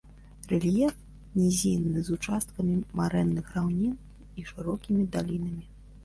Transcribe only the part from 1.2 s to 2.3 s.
нізінны з